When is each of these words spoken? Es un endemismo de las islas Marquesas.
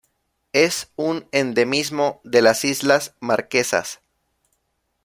Es 0.53 0.89
un 0.95 1.27
endemismo 1.31 2.21
de 2.23 2.41
las 2.41 2.65
islas 2.65 3.13
Marquesas. 3.19 4.01